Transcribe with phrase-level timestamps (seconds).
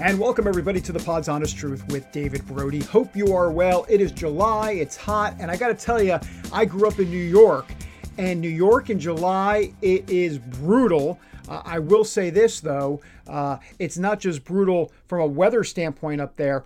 [0.00, 2.78] And welcome everybody to the Pod's Honest Truth with David Brody.
[2.78, 3.84] Hope you are well.
[3.88, 6.20] It is July, it's hot, and I got to tell you,
[6.52, 7.66] I grew up in New York,
[8.16, 11.18] and New York in July, it is brutal.
[11.48, 16.20] Uh, I will say this though, uh, it's not just brutal from a weather standpoint
[16.20, 16.62] up there.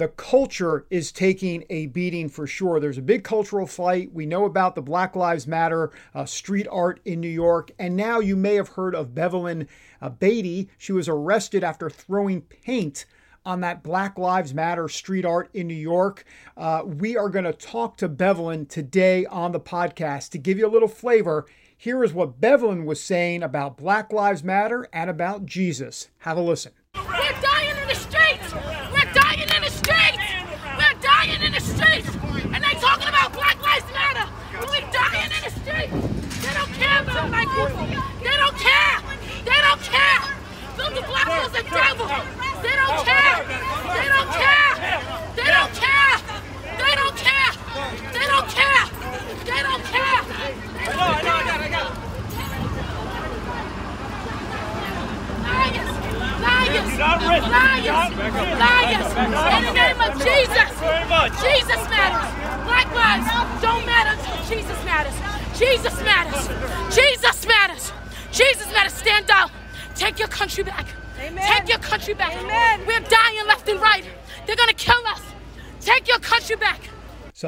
[0.00, 2.80] The culture is taking a beating for sure.
[2.80, 4.14] There's a big cultural fight.
[4.14, 7.70] We know about the Black Lives Matter uh, street art in New York.
[7.78, 9.68] And now you may have heard of Bevelyn
[10.00, 10.70] uh, Beatty.
[10.78, 13.04] She was arrested after throwing paint
[13.44, 16.24] on that Black Lives Matter street art in New York.
[16.56, 20.66] Uh, we are going to talk to Bevelyn today on the podcast to give you
[20.66, 21.44] a little flavor.
[21.76, 26.08] Here is what Bevelyn was saying about Black Lives Matter and about Jesus.
[26.20, 26.72] Have a listen.
[26.94, 27.02] We're
[27.40, 28.52] dying in the streets!
[28.52, 30.18] We're dying in the streets!
[30.76, 32.08] We're dying in the streets!
[32.52, 34.28] And they talking about Black Lives Matter!
[34.60, 36.20] We're dying in the streets!
[36.42, 37.86] They my people!
[38.22, 38.96] They don't care!
[39.44, 40.20] They don't care!
[40.76, 42.06] The black people's the devil!
[42.62, 43.19] They don't care!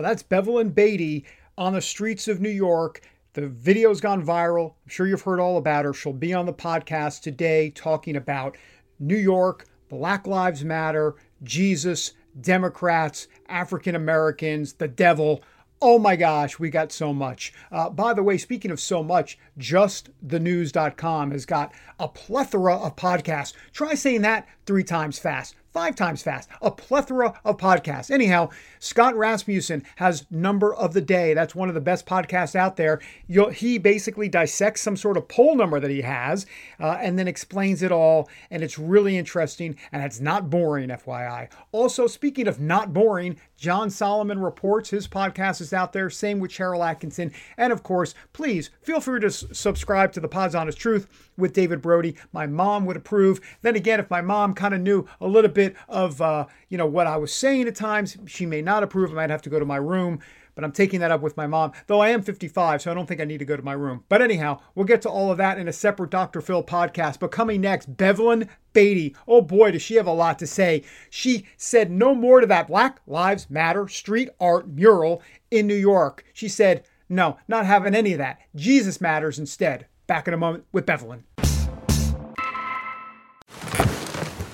[0.02, 1.24] That's Bevelyn Beatty
[1.56, 3.00] on the streets of New York.
[3.34, 4.74] The video's gone viral.
[4.84, 5.94] I'm sure you've heard all about her.
[5.94, 8.56] She'll be on the podcast today talking about
[8.98, 15.42] New York, Black Lives Matter, Jesus, Democrats, African Americans, the devil.
[15.80, 17.52] Oh my gosh, we got so much.
[17.70, 23.54] Uh, by the way, speaking of so much, justthenews.com has got a plethora of podcasts.
[23.72, 28.10] Try saying that three times fast five times fast, a plethora of podcasts.
[28.10, 31.34] Anyhow, Scott Rasmussen has Number of the Day.
[31.34, 33.00] That's one of the best podcasts out there.
[33.26, 36.46] You'll, he basically dissects some sort of poll number that he has
[36.78, 38.28] uh, and then explains it all.
[38.50, 41.50] And it's really interesting and it's not boring, FYI.
[41.72, 46.10] Also, speaking of not boring, John Solomon Reports, his podcast is out there.
[46.10, 47.32] Same with Sharyl Attkisson.
[47.56, 51.06] And of course, please feel free to s- subscribe to the Pod's Honest Truth
[51.36, 52.16] with David Brody.
[52.32, 53.40] My mom would approve.
[53.62, 56.86] Then again, if my mom kind of knew a little bit of uh, you know
[56.86, 59.12] what I was saying at times, she may not approve.
[59.12, 60.20] I might have to go to my room.
[60.54, 63.06] But I'm taking that up with my mom, though I am 55, so I don't
[63.06, 64.04] think I need to go to my room.
[64.10, 66.42] But anyhow, we'll get to all of that in a separate Dr.
[66.42, 67.18] Phil podcast.
[67.18, 69.16] But coming next, Bevelyn Beatty.
[69.26, 70.82] Oh boy, does she have a lot to say.
[71.08, 76.24] She said no more to that Black Lives Matter street art mural in New York.
[76.34, 78.40] She said, no, not having any of that.
[78.54, 79.86] Jesus matters instead.
[80.06, 81.24] Back in a moment with Bevelyn.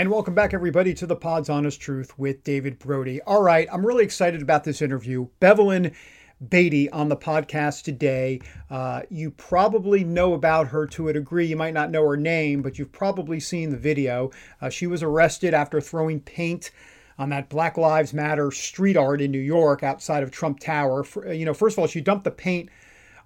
[0.00, 3.20] And welcome back, everybody, to the Pod's Honest Truth with David Brody.
[3.20, 5.28] All right, I'm really excited about this interview.
[5.40, 5.92] Bevelyn
[6.48, 8.40] Beatty on the podcast today.
[8.70, 11.44] Uh, you probably know about her to a degree.
[11.44, 14.30] You might not know her name, but you've probably seen the video.
[14.62, 16.70] Uh, she was arrested after throwing paint
[17.18, 21.04] on that Black Lives Matter street art in New York outside of Trump Tower.
[21.30, 22.70] You know, first of all, she dumped the paint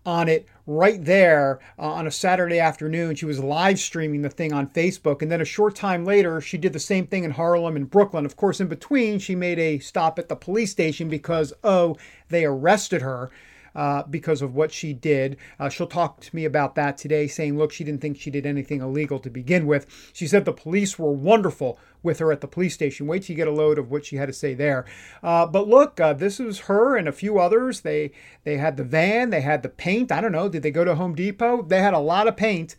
[0.04, 3.14] on it right there uh, on a Saturday afternoon.
[3.14, 5.22] She was live streaming the thing on Facebook.
[5.22, 8.24] And then a short time later, she did the same thing in Harlem and Brooklyn.
[8.24, 11.96] Of course, in between, she made a stop at the police station because, oh,
[12.28, 13.30] they arrested her.
[13.74, 15.36] Uh, because of what she did.
[15.58, 18.46] Uh, she'll talk to me about that today, saying, look, she didn't think she did
[18.46, 19.84] anything illegal to begin with.
[20.12, 23.08] She said the police were wonderful with her at the police station.
[23.08, 24.84] Wait till you get a load of what she had to say there.
[25.24, 27.80] Uh, but look, uh, this is her and a few others.
[27.80, 28.12] They
[28.44, 30.12] they had the van, they had the paint.
[30.12, 30.48] I don't know.
[30.48, 31.62] Did they go to Home Depot?
[31.62, 32.76] They had a lot of paint,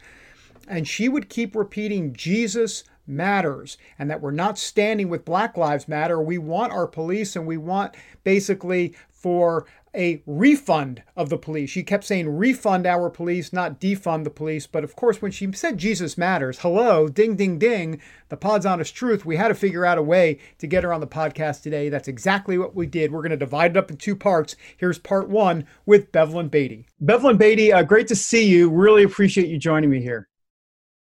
[0.67, 5.87] and she would keep repeating Jesus matters and that we're not standing with Black Lives
[5.87, 6.21] Matter.
[6.21, 9.65] We want our police and we want basically for
[9.95, 11.69] a refund of the police.
[11.69, 14.67] She kept saying refund our police, not defund the police.
[14.67, 18.93] But of course, when she said Jesus matters, hello, ding, ding, ding, the pod's honest
[18.93, 21.89] truth, we had to figure out a way to get her on the podcast today.
[21.89, 23.11] That's exactly what we did.
[23.11, 24.55] We're going to divide it up in two parts.
[24.77, 26.85] Here's part one with Bevelyn Beatty.
[26.99, 28.69] Bevelyn Beatty, uh, great to see you.
[28.69, 30.27] Really appreciate you joining me here.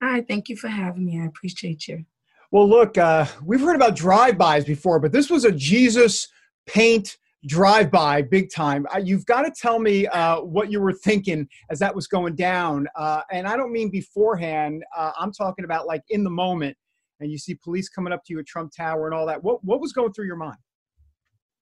[0.01, 1.19] Hi, thank you for having me.
[1.19, 2.05] I appreciate you.
[2.51, 6.27] Well, look, uh, we've heard about drive-bys before, but this was a Jesus
[6.65, 7.17] paint
[7.47, 8.85] drive-by, big time.
[8.93, 12.35] Uh, you've got to tell me uh, what you were thinking as that was going
[12.35, 14.83] down, uh, and I don't mean beforehand.
[14.95, 16.77] Uh, I'm talking about like in the moment,
[17.19, 19.43] and you see police coming up to you at Trump Tower and all that.
[19.43, 20.57] What what was going through your mind?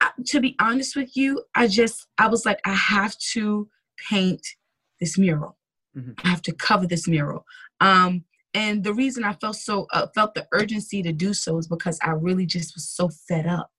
[0.00, 3.68] Uh, to be honest with you, I just I was like, I have to
[4.08, 4.46] paint
[5.00, 5.56] this mural.
[5.96, 6.12] Mm-hmm.
[6.24, 7.44] I have to cover this mural.
[7.80, 11.68] Um, and the reason I felt so uh, felt the urgency to do so is
[11.68, 13.70] because I really just was so fed up.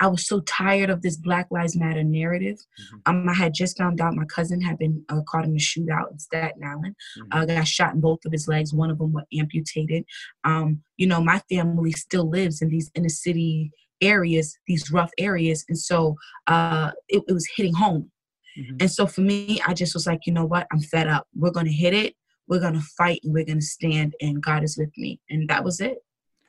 [0.00, 2.56] I was so tired of this Black Lives Matter narrative.
[2.56, 2.98] Mm-hmm.
[3.06, 6.10] Um, I had just found out my cousin had been uh, caught in a shootout
[6.10, 6.96] in Staten Island.
[7.18, 7.38] Mm-hmm.
[7.38, 8.72] Uh, got shot in both of his legs.
[8.72, 10.04] One of them was amputated.
[10.44, 13.70] Um, you know, my family still lives in these inner city
[14.00, 16.16] areas, these rough areas, and so
[16.48, 18.10] uh, it, it was hitting home.
[18.58, 18.76] Mm-hmm.
[18.80, 20.66] And so for me, I just was like, you know what?
[20.72, 21.26] I'm fed up.
[21.34, 22.14] We're going to hit it
[22.48, 25.20] we're going to fight and we're going to stand and God is with me.
[25.30, 25.98] And that was it.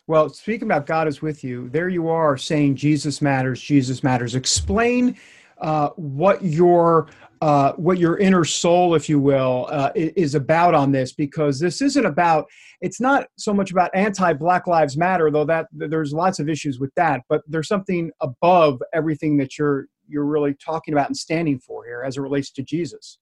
[0.05, 4.35] Well, speaking about God is with you, there you are saying Jesus matters, Jesus matters.
[4.35, 5.17] Explain
[5.59, 7.07] uh, what your
[7.41, 11.81] uh, what your inner soul, if you will, uh, is about on this, because this
[11.81, 12.47] isn't about.
[12.79, 16.91] It's not so much about anti-Black Lives Matter, though that there's lots of issues with
[16.95, 17.21] that.
[17.27, 22.03] But there's something above everything that you're you're really talking about and standing for here,
[22.03, 23.17] as it relates to Jesus.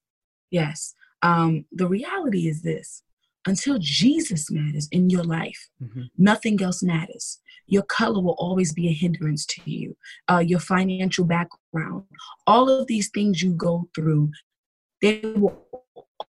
[0.49, 3.03] Yes, um, the reality is this
[3.47, 6.03] until Jesus matters in your life, mm-hmm.
[6.17, 7.39] nothing else matters.
[7.67, 9.95] Your color will always be a hindrance to you,
[10.29, 12.03] uh, your financial background,
[12.45, 14.31] all of these things you go through,
[15.01, 15.65] they will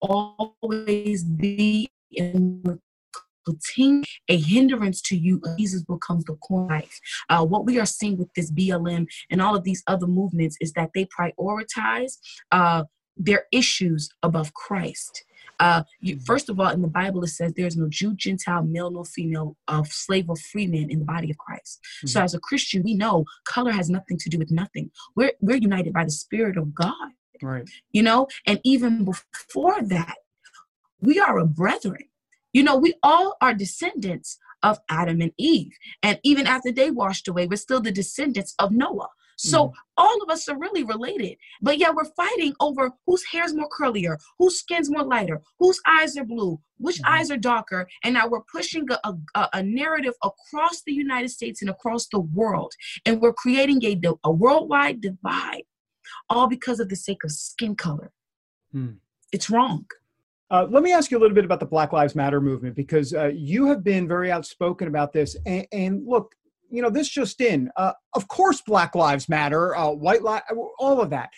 [0.02, 2.80] always be in
[4.28, 7.00] a hindrance to you jesus becomes the core life
[7.30, 10.74] uh, what we are seeing with this blm and all of these other movements is
[10.74, 12.18] that they prioritize
[12.52, 12.84] uh,
[13.18, 15.24] their issues above Christ.
[15.60, 16.24] Uh, you, mm-hmm.
[16.24, 19.56] first of all, in the Bible, it says there's no Jew, Gentile, male, nor female,
[19.68, 21.80] of slave or free man in the body of Christ.
[21.82, 22.08] Mm-hmm.
[22.08, 24.92] So, as a Christian, we know color has nothing to do with nothing.
[25.16, 27.12] We're we're united by the Spirit of God.
[27.42, 27.68] Right.
[27.92, 30.16] You know, and even before that,
[31.02, 32.04] we are a brethren.
[32.54, 35.72] You know, we all are descendants of Adam and Eve.
[36.02, 39.10] And even after they washed away, we're still the descendants of Noah.
[39.38, 39.74] So mm.
[39.98, 41.38] all of us are really related.
[41.62, 46.18] But yeah, we're fighting over whose hair's more curlier, whose skin's more lighter, whose eyes
[46.18, 47.08] are blue, which mm.
[47.08, 47.88] eyes are darker.
[48.04, 52.20] And now we're pushing a, a, a, narrative across the United States and across the
[52.20, 52.74] world.
[53.06, 55.64] And we're creating a, a worldwide divide,
[56.30, 58.12] all because of the sake of skin color.
[58.74, 58.98] Mm.
[59.32, 59.86] It's wrong.
[60.50, 63.14] Uh, let me ask you a little bit about the Black Lives Matter movement because
[63.14, 65.36] uh, you have been very outspoken about this.
[65.46, 66.34] And, and look,
[66.70, 67.70] you know, this just in.
[67.76, 70.46] Uh, of course, Black Lives Matter, uh, white lives,
[70.80, 71.30] all of that.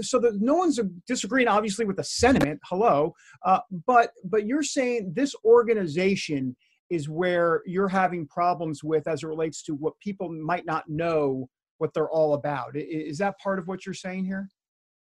[0.00, 2.58] So that no one's disagreeing, obviously, with the sentiment.
[2.64, 3.12] Hello,
[3.44, 6.56] uh, but but you're saying this organization
[6.88, 11.50] is where you're having problems with as it relates to what people might not know
[11.78, 12.70] what they're all about.
[12.74, 14.48] Is that part of what you're saying here?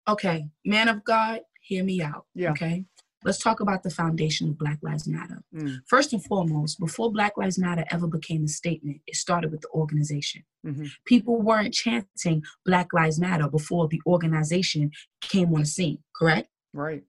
[0.09, 2.25] Okay, man of God, hear me out.
[2.35, 2.51] Yeah.
[2.51, 2.83] Okay.
[3.23, 5.41] Let's talk about the foundation of Black Lives Matter.
[5.53, 5.79] Mm.
[5.87, 9.69] First and foremost, before Black Lives Matter ever became a statement, it started with the
[9.69, 10.43] organization.
[10.65, 10.85] Mm-hmm.
[11.05, 14.91] People weren't chanting Black Lives Matter before the organization
[15.21, 16.49] came on the scene, correct?
[16.73, 17.03] Right.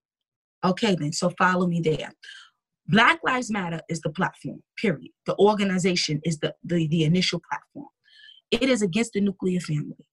[0.65, 2.13] Okay, then, so follow me there.
[2.89, 5.11] Black Lives Matter is the platform, period.
[5.27, 7.89] The organization is the, the, the initial platform.
[8.51, 10.09] It is against the nuclear family.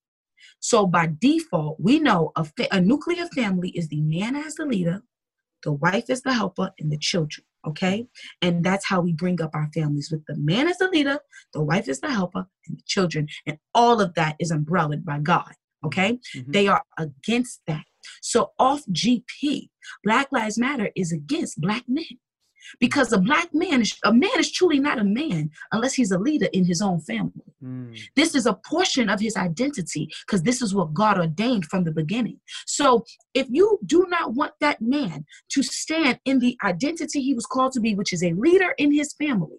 [0.59, 4.65] So by default, we know a, fa- a nuclear family is the man as the
[4.65, 5.01] leader,
[5.65, 7.43] the wife is the helper, and the children.
[7.67, 8.07] Okay?
[8.41, 11.19] And that's how we bring up our families with the man as the leader,
[11.53, 13.27] the wife is the helper, and the children.
[13.45, 15.51] And all of that is umbrellaed by God.
[15.83, 16.19] Okay?
[16.35, 16.51] Mm-hmm.
[16.51, 17.83] They are against that.
[18.21, 19.69] So off GP,
[20.03, 22.05] Black Lives Matter is against black men
[22.79, 26.19] because a black man is a man is truly not a man unless he's a
[26.19, 27.31] leader in his own family.
[27.63, 27.97] Mm.
[28.15, 31.91] this is a portion of his identity because this is what god ordained from the
[31.91, 32.39] beginning.
[32.65, 37.45] So if you do not want that man to stand in the identity he was
[37.45, 39.57] called to be which is a leader in his family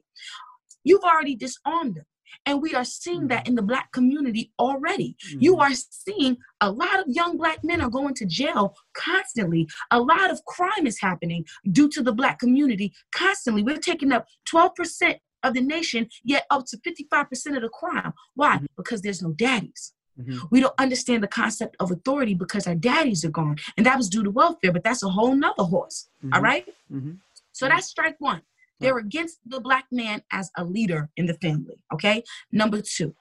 [0.85, 2.05] you've already disarmed him
[2.45, 3.50] and we are seeing that mm-hmm.
[3.50, 5.16] in the black community already.
[5.28, 5.40] Mm-hmm.
[5.40, 9.68] You are seeing a lot of young black men are going to jail constantly.
[9.90, 13.62] A lot of crime is happening due to the black community constantly.
[13.62, 18.12] We're taking up 12% of the nation, yet up to 55% of the crime.
[18.35, 18.56] Why?
[18.56, 18.66] Mm-hmm.
[18.76, 19.92] Because there's no daddies.
[20.21, 20.47] Mm-hmm.
[20.50, 23.56] We don't understand the concept of authority because our daddies are gone.
[23.76, 26.09] And that was due to welfare, but that's a whole nother horse.
[26.25, 26.45] All mm-hmm.
[26.45, 26.66] right?
[26.92, 27.12] Mm-hmm.
[27.52, 28.42] So that's strike one.
[28.80, 31.78] They're against the black man as a leader in the family.
[31.92, 32.23] Okay.
[32.52, 33.14] Number two,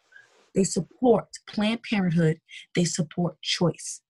[0.54, 2.40] they support Planned Parenthood,
[2.76, 4.02] they support choice.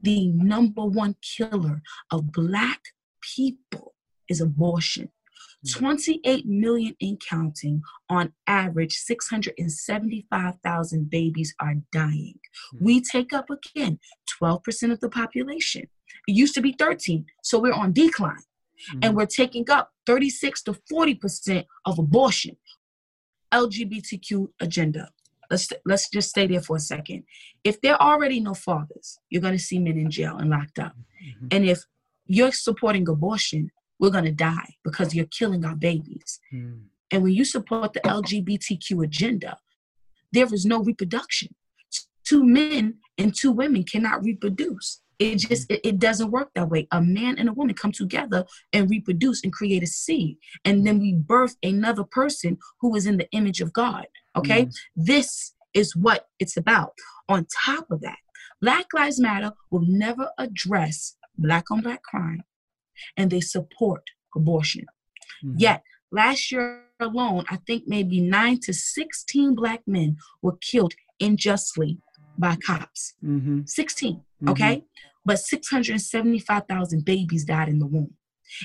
[0.00, 2.80] The number one killer of black
[3.36, 3.94] people
[4.28, 5.10] is abortion.
[5.64, 5.78] Hmm.
[5.78, 7.82] 28 million in counting.
[8.08, 12.38] On average, 675,000 babies are dying.
[12.72, 12.84] Hmm.
[12.84, 13.98] We take up again
[14.40, 15.88] 12% of the population.
[16.26, 18.42] It used to be 13, so we're on decline.
[19.02, 22.56] And we're taking up 36 to 40% of abortion.
[23.52, 25.10] LGBTQ agenda.
[25.50, 27.24] Let's let's just stay there for a second.
[27.64, 30.94] If there are already no fathers, you're gonna see men in jail and locked up.
[31.50, 31.84] And if
[32.26, 36.38] you're supporting abortion, we're gonna die because you're killing our babies.
[36.52, 36.82] Mm.
[37.10, 39.56] And when you support the LGBTQ agenda,
[40.32, 41.54] there is no reproduction.
[42.24, 45.00] Two men and two women cannot reproduce.
[45.18, 46.86] It just it, it doesn't work that way.
[46.92, 50.98] A man and a woman come together and reproduce and create a seed, and then
[51.00, 54.06] we birth another person who is in the image of God.
[54.36, 56.92] Okay, this is what it's about.
[57.28, 58.18] On top of that,
[58.60, 62.44] Black Lives Matter will never address black on black crime,
[63.16, 64.02] and they support
[64.36, 64.86] abortion.
[65.44, 65.54] Mhm.
[65.58, 65.82] Yet,
[66.12, 71.98] last year alone, I think maybe nine to 16 black men were killed unjustly
[72.38, 73.14] by cops.
[73.24, 73.68] Mhm.
[73.68, 74.50] 16, Mhm.
[74.50, 74.84] okay?
[75.24, 78.14] But 675,000 babies died in the womb.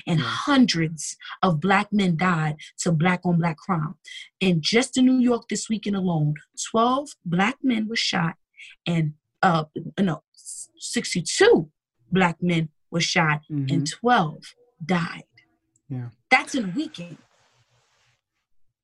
[0.06, 3.96] And hundreds of black men died to black on black crime.
[4.40, 6.34] And just in New York this weekend alone,
[6.70, 8.36] 12 black men were shot
[8.86, 9.12] and
[9.42, 9.64] uh
[10.00, 10.22] no
[10.78, 11.70] 62
[12.10, 13.70] black men were shot Mhm.
[13.72, 15.24] and 12 died.
[15.90, 16.08] Yeah.
[16.30, 17.18] That's in a weekend.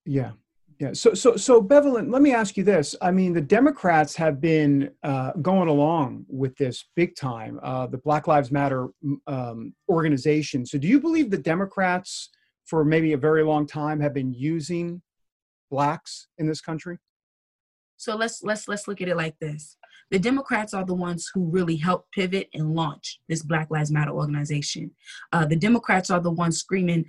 [0.05, 0.33] Yeah.
[0.81, 0.95] Yeah.
[0.95, 2.97] So, so, so, Bevelyn, let me ask you this.
[3.03, 7.99] I mean, the Democrats have been uh, going along with this big time, uh, the
[7.99, 8.89] Black Lives Matter
[9.27, 10.65] um, organization.
[10.65, 12.31] So, do you believe the Democrats,
[12.65, 15.03] for maybe a very long time, have been using
[15.71, 16.97] blacks in this country?
[17.99, 19.77] So let's let's let's look at it like this.
[20.11, 24.13] The Democrats are the ones who really helped pivot and launch this Black Lives Matter
[24.13, 24.93] organization.
[25.31, 27.05] Uh, the Democrats are the ones screaming,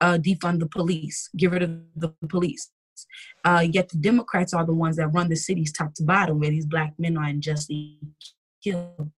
[0.00, 2.70] uh, defund the police, get rid of the police.
[3.44, 6.50] Uh, yet the Democrats are the ones that run the cities top to bottom where
[6.50, 7.98] these black men are unjustly
[8.62, 9.10] killed.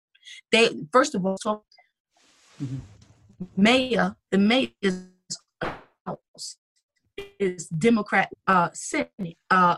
[0.52, 1.64] They first of all, so
[2.60, 2.82] Mhm.
[3.56, 5.06] mayor, the mayor is,
[7.38, 9.76] is Democrat uh, Senate, uh,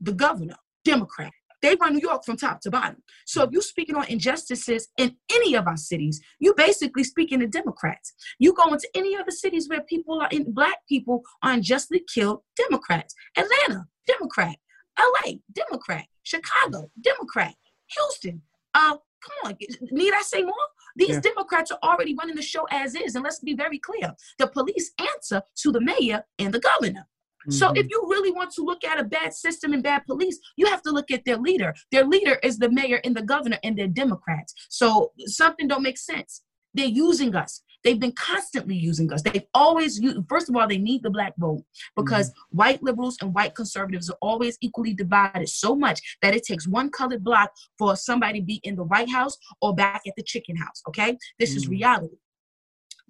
[0.00, 1.32] the governor, Democrat.
[1.62, 3.02] They run New York from top to bottom.
[3.26, 7.46] So if you're speaking on injustices in any of our cities, you basically speaking to
[7.46, 8.14] Democrats.
[8.38, 12.40] You go into any other cities where people are in black people are unjustly killed,
[12.56, 13.14] Democrats.
[13.36, 14.56] Atlanta, Democrat.
[14.98, 16.06] LA, Democrat.
[16.22, 17.54] Chicago, Democrat.
[17.96, 18.42] Houston.
[18.74, 19.56] Uh, come on,
[19.90, 20.54] need I say more?
[20.96, 21.20] These Yeah.
[21.20, 24.92] Democrats are already running the show as is, and let's be very clear: the police
[24.98, 27.06] answer to the mayor and the governor.
[27.48, 27.78] So Mhm.
[27.78, 30.82] if you really want to look at a bad system and bad police, you have
[30.82, 31.74] to look at their leader.
[31.90, 34.54] Their leader is the mayor and the governor, and they're Democrats.
[34.68, 36.42] So something don't make sense.
[36.74, 37.62] They're using us.
[37.82, 39.22] They've been constantly using us.
[39.22, 41.64] They've always used, first of all, they need the black vote
[41.96, 46.68] because white liberals and white conservatives are always equally divided so much that it takes
[46.68, 50.22] one colored block for somebody to be in the White House or back at the
[50.22, 50.82] chicken house.
[50.88, 51.16] Okay?
[51.38, 51.70] This is Mm.
[51.70, 52.16] reality.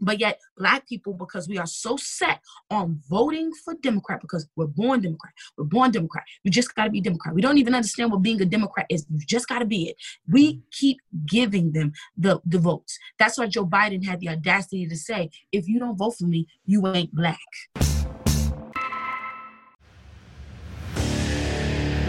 [0.00, 2.40] But yet, black people, because we are so set
[2.70, 6.24] on voting for Democrat, because we're born Democrat, we're born Democrat.
[6.44, 7.34] We just got to be Democrat.
[7.34, 9.06] We don't even understand what being a Democrat is.
[9.10, 9.96] You just got to be it.
[10.28, 10.60] We mm.
[10.72, 12.98] keep giving them the, the votes.
[13.18, 16.46] That's why Joe Biden had the audacity to say, if you don't vote for me,
[16.64, 17.38] you ain't black.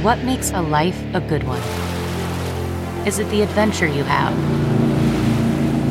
[0.01, 1.61] What makes a life a good one?
[3.05, 4.70] Is it the adventure you have?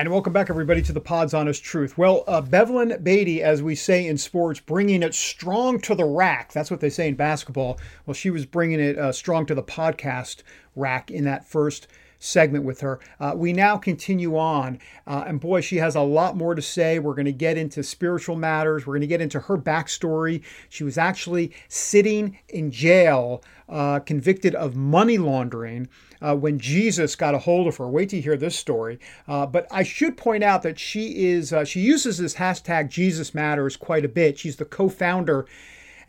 [0.00, 1.98] And welcome back, everybody, to the Pod's Honest Truth.
[1.98, 6.54] Well, uh, Bevelyn Beatty, as we say in sports, bringing it strong to the rack.
[6.54, 7.78] That's what they say in basketball.
[8.06, 10.42] Well, she was bringing it uh, strong to the podcast
[10.74, 11.86] rack in that first
[12.18, 12.98] segment with her.
[13.20, 16.98] Uh, we now continue on, uh, and boy, she has a lot more to say.
[16.98, 18.86] We're going to get into spiritual matters.
[18.86, 20.42] We're going to get into her backstory.
[20.70, 25.90] She was actually sitting in jail, uh, convicted of money laundering.
[26.22, 27.88] Uh, when Jesus got a hold of her.
[27.88, 28.98] Wait to hear this story.
[29.26, 33.34] Uh, but I should point out that she is uh, she uses this hashtag Jesus
[33.34, 34.38] Matters quite a bit.
[34.38, 35.46] She's the co-founder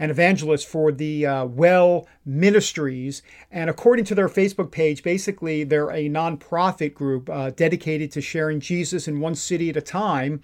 [0.01, 3.21] and evangelist for the uh, Well Ministries.
[3.51, 8.59] And according to their Facebook page, basically they're a nonprofit group uh, dedicated to sharing
[8.59, 10.41] Jesus in one city at a time.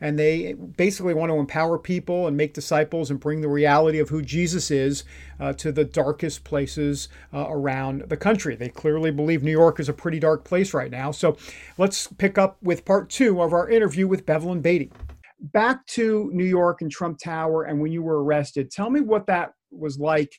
[0.00, 4.08] And they basically want to empower people and make disciples and bring the reality of
[4.08, 5.04] who Jesus is
[5.40, 8.54] uh, to the darkest places uh, around the country.
[8.56, 11.10] They clearly believe New York is a pretty dark place right now.
[11.10, 11.36] So
[11.78, 14.92] let's pick up with part two of our interview with Bevelyn Beatty.
[15.40, 19.26] Back to New York and Trump Tower, and when you were arrested, tell me what
[19.26, 20.32] that was like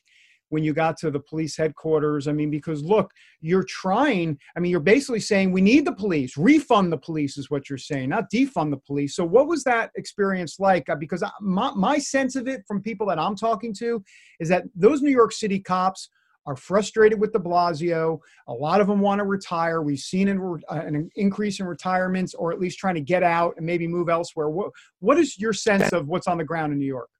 [0.50, 2.28] when you got to the police headquarters?
[2.28, 6.36] I mean, because look, you're trying, I mean, you're basically saying we need the police,
[6.36, 9.16] refund the police is what you're saying, not defund the police.
[9.16, 10.88] So, what was that experience like?
[10.88, 14.02] Uh, because my, my sense of it from people that I'm talking to
[14.38, 16.10] is that those New York City cops
[16.46, 18.18] are frustrated with de Blasio.
[18.48, 19.82] A lot of them want to retire.
[19.82, 23.54] We've seen an, uh, an, increase in retirements or at least trying to get out
[23.56, 24.48] and maybe move elsewhere.
[24.48, 27.10] What, what is your sense of what's on the ground in New York?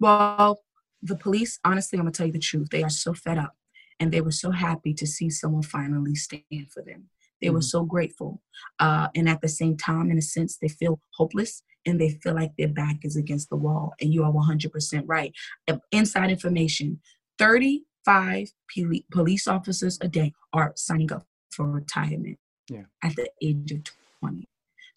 [0.00, 0.60] Well,
[1.02, 3.54] the police, honestly, I'm gonna tell you the truth, they are so fed up
[4.00, 7.08] and they were so happy to see someone finally stand for them.
[7.40, 7.56] They mm-hmm.
[7.56, 8.42] were so grateful.
[8.78, 12.34] Uh, and at the same time, in a sense, they feel hopeless and they feel
[12.34, 13.94] like their back is against the wall.
[14.00, 15.32] And you are 100% right.
[15.92, 17.00] Inside information
[17.38, 18.50] 35
[19.12, 22.38] police officers a day are signing up for retirement
[22.68, 22.84] yeah.
[23.02, 23.82] at the age of
[24.20, 24.48] 20.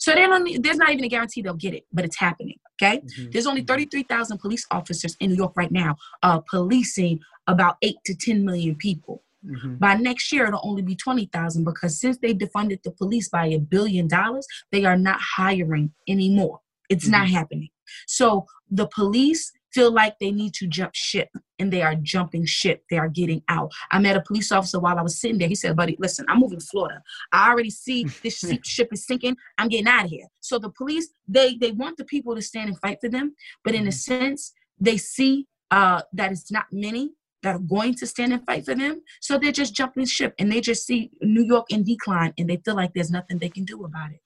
[0.01, 2.57] So they don't, there's not even a guarantee they'll get it, but it's happening.
[2.81, 2.97] Okay.
[2.97, 3.29] Mm-hmm.
[3.29, 3.67] There's only mm-hmm.
[3.67, 8.75] 33,000 police officers in New York right now, uh, policing about eight to 10 million
[8.75, 9.21] people.
[9.45, 9.75] Mm-hmm.
[9.75, 13.59] By next year, it'll only be 20,000 because since they defunded the police by a
[13.59, 16.61] billion dollars, they are not hiring anymore.
[16.89, 17.35] It's not mm-hmm.
[17.35, 17.69] happening.
[18.07, 22.83] So the police feel like they need to jump ship and they are jumping ship.
[22.89, 23.71] They are getting out.
[23.91, 25.47] I met a police officer while I was sitting there.
[25.47, 27.01] He said, buddy, listen, I'm moving to Florida.
[27.31, 29.35] I already see this ship is sinking.
[29.57, 30.27] I'm getting out of here.
[30.39, 33.35] So the police, they they want the people to stand and fight for them.
[33.63, 34.25] But in a mm-hmm.
[34.25, 37.11] sense, they see uh, that it's not many
[37.43, 39.01] that are going to stand and fight for them.
[39.19, 42.57] So they're just jumping ship and they just see New York in decline and they
[42.57, 44.19] feel like there's nothing they can do about it.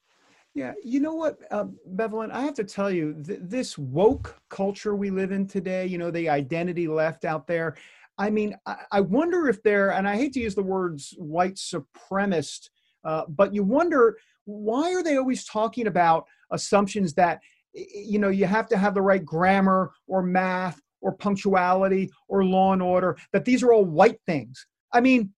[0.56, 4.96] Yeah, you know what, uh, Bevelyn, I have to tell you, th- this woke culture
[4.96, 7.76] we live in today, you know, the identity left out there.
[8.18, 11.56] I mean, I, I wonder if they're, and I hate to use the words white
[11.56, 12.70] supremacist,
[13.04, 17.42] uh, but you wonder why are they always talking about assumptions that,
[17.74, 22.72] you know, you have to have the right grammar or math or punctuality or law
[22.72, 24.66] and order, that these are all white things.
[24.94, 25.34] I mean,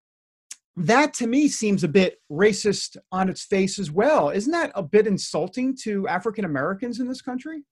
[0.77, 4.29] that to me seems a bit racist on its face as well.
[4.29, 7.63] Isn't that a bit insulting to African Americans in this country?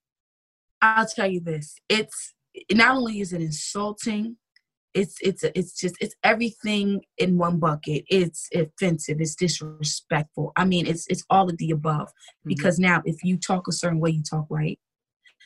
[0.81, 1.75] I'll tell you this.
[1.87, 2.33] It's
[2.71, 4.37] not only is it insulting,
[4.95, 8.05] it's it's it's just it's everything in one bucket.
[8.09, 10.51] It's offensive, it's disrespectful.
[10.55, 12.07] I mean, it's it's all of the above.
[12.07, 12.49] Mm-hmm.
[12.49, 14.79] Because now if you talk a certain way, you talk right.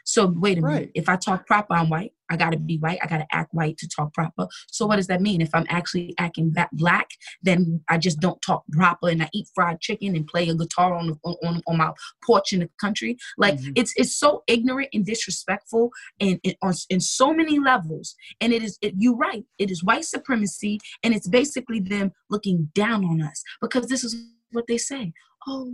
[0.09, 0.73] So wait a right.
[0.73, 0.91] minute.
[0.95, 2.13] If I talk proper, I'm white.
[2.31, 2.97] I got to be white.
[3.03, 4.47] I got to act white to talk proper.
[4.67, 5.39] So what does that mean?
[5.39, 7.09] If I'm actually acting black,
[7.43, 10.95] then I just don't talk proper and I eat fried chicken and play a guitar
[10.95, 11.91] on on, on my
[12.25, 13.17] porch in the country.
[13.37, 13.73] Like mm-hmm.
[13.75, 18.15] it's it's so ignorant and disrespectful and, and on in so many levels.
[18.41, 19.45] And it is it, you're right.
[19.59, 24.15] It is white supremacy and it's basically them looking down on us because this is
[24.51, 25.13] what they say.
[25.47, 25.71] Oh,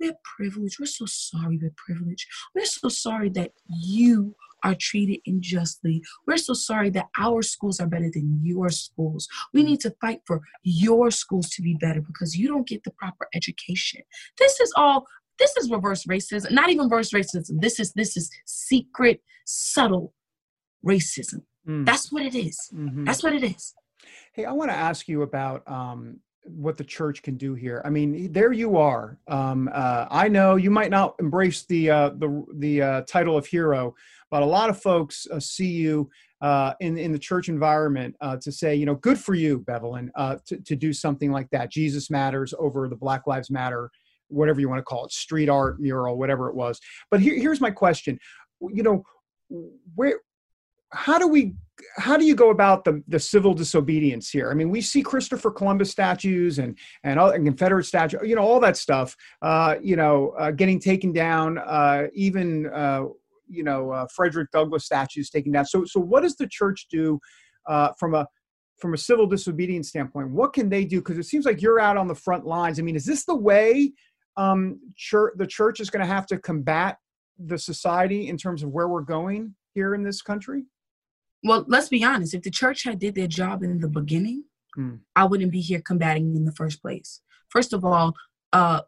[0.00, 0.78] we're privileged.
[0.80, 2.26] We're so sorry we're privileged.
[2.54, 6.02] We're so sorry that you are treated unjustly.
[6.26, 9.28] We're so sorry that our schools are better than your schools.
[9.52, 12.90] We need to fight for your schools to be better because you don't get the
[12.92, 14.00] proper education.
[14.38, 15.06] This is all
[15.38, 16.52] this is reverse racism.
[16.52, 17.60] Not even reverse racism.
[17.60, 20.14] This is this is secret, subtle
[20.86, 21.42] racism.
[21.68, 21.84] Mm.
[21.84, 22.58] That's what it is.
[22.72, 23.04] Mm-hmm.
[23.04, 23.74] That's what it is.
[24.32, 27.82] Hey, I want to ask you about um, what the church can do here.
[27.84, 29.18] I mean, there you are.
[29.28, 33.46] Um, uh, I know you might not embrace the uh, the the uh, title of
[33.46, 33.94] hero,
[34.30, 38.36] but a lot of folks uh, see you uh, in in the church environment uh,
[38.36, 40.10] to say, you know, good for you, Bevelyn,
[40.46, 41.70] to to do something like that.
[41.70, 43.90] Jesus matters over the Black Lives Matter,
[44.28, 46.80] whatever you want to call it, street art mural, whatever it was.
[47.10, 48.18] But here, here's my question.
[48.60, 49.04] You know,
[49.94, 50.20] where
[50.94, 51.54] how do we
[51.96, 54.50] how do you go about the, the civil disobedience here?
[54.50, 58.42] I mean, we see Christopher Columbus statues and and, all, and Confederate statues, you know,
[58.42, 61.58] all that stuff, uh, you know, uh, getting taken down.
[61.58, 63.04] Uh, even uh,
[63.48, 65.66] you know, uh, Frederick Douglass statues taken down.
[65.66, 67.20] So, so what does the church do
[67.66, 68.26] uh, from a
[68.78, 70.30] from a civil disobedience standpoint?
[70.30, 70.98] What can they do?
[70.98, 72.78] Because it seems like you're out on the front lines.
[72.78, 73.92] I mean, is this the way
[74.36, 76.98] um, church, the church is going to have to combat
[77.38, 80.64] the society in terms of where we're going here in this country?
[81.44, 82.34] Well let's be honest.
[82.34, 84.44] If the church had did their job in the beginning
[84.76, 84.98] mm.
[85.14, 87.20] i wouldn't be here combating in the first place.
[87.48, 88.14] First of all
[88.52, 88.80] uh,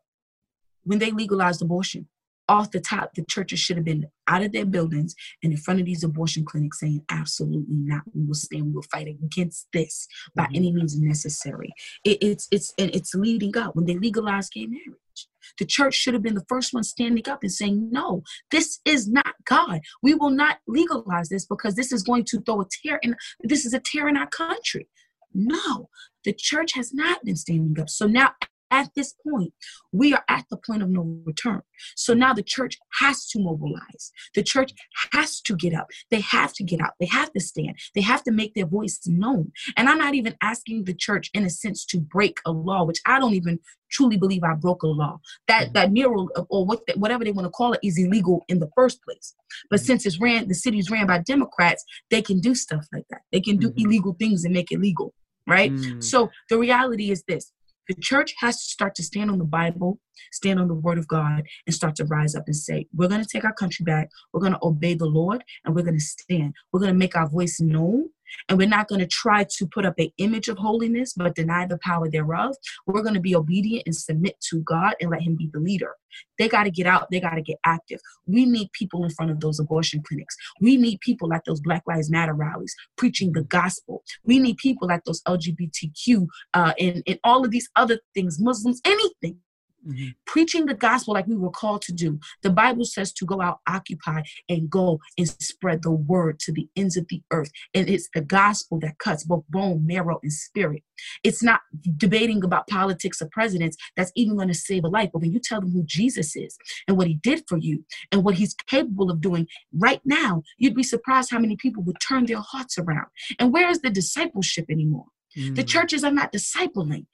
[0.85, 2.09] when they legalized abortion
[2.49, 5.81] off the top the churches should have been out of their buildings and in front
[5.81, 8.03] of these abortion clinics saying absolutely not.
[8.15, 8.67] We will stand.
[8.67, 10.57] We will fight against this by mm-hmm.
[10.57, 11.73] any means necessary.
[12.05, 13.75] It, it's it's and it's leading up.
[13.75, 15.29] When they legalized gay marriage church.
[15.59, 19.09] The church should have been the first one standing up and saying, no, this is
[19.09, 19.81] not God.
[20.03, 23.65] We will not legalize this because this is going to throw a tear in, this
[23.65, 24.89] is a tear in our country.
[25.35, 25.89] No,
[26.25, 27.91] the church has not been standing up.
[27.91, 28.31] So now
[28.71, 29.53] at this point,
[29.93, 31.63] we are at the point of no return.
[31.95, 34.13] So now the church has to mobilize.
[34.35, 34.73] The church
[35.13, 35.89] has to get up.
[36.11, 36.93] They have to get out.
[36.99, 37.79] They have to stand.
[37.95, 39.53] They have to make their voice known.
[39.77, 43.01] And I'm not even asking the church, in a sense, to break a law, which
[43.07, 45.21] I don't even truly believe I broke a law.
[45.49, 45.73] That mm-hmm.
[45.75, 49.03] that mural or what whatever they want to call it is illegal in the first
[49.03, 49.35] place.
[49.71, 49.87] But mm-hmm.
[49.87, 53.23] since it's ran, the city's ran by Democrats, they can do stuff like that.
[53.33, 53.87] They can do mm-hmm.
[53.87, 55.15] illegal things and make it legal
[55.47, 55.73] right?
[55.73, 56.03] Mm.
[56.03, 57.53] So the reality is this
[57.89, 60.01] the church has to start to stand on the Bible,
[60.33, 63.23] stand on the word of God, and start to rise up and say, We're going
[63.23, 64.11] to take our country back.
[64.33, 66.55] We're going to obey the Lord, and we're going to stand.
[66.73, 68.11] We're going to make our voice known.
[68.49, 71.67] And we're not going to try to put up an image of holiness, but deny
[71.67, 72.57] the power thereof.
[72.87, 75.95] We're going to be obedient and submit to God and let Him be the leader.
[76.39, 77.09] They got to get out.
[77.11, 78.01] They got to get active.
[78.27, 80.37] We need people in front of those abortion clinics.
[80.61, 84.03] We need people at those Black Lives Matter rallies preaching the gospel.
[84.25, 88.81] We need people at those LGBTQ uh, and, and all of these other things, Muslims,
[88.85, 89.39] anything
[89.87, 90.09] Mm-hmm.
[90.27, 92.19] Preaching the gospel like we were called to do.
[92.43, 96.69] The Bible says to go out, occupy, and go and spread the word to the
[96.77, 97.51] ends of the earth.
[97.75, 100.83] And it's the gospel that cuts both bone, marrow, and spirit.
[101.23, 101.61] It's not
[101.97, 105.11] debating about politics or presidents that's even going to save a life.
[105.13, 106.57] But when you tell them who Jesus is
[106.89, 110.75] and what he did for you and what he's capable of doing right now, you'd
[110.75, 113.07] be surprised how many people would turn their hearts around.
[113.39, 115.07] And where is the discipleship anymore?
[115.37, 115.55] Mm.
[115.55, 117.07] The churches are not discipling.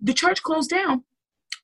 [0.00, 1.04] The church closed down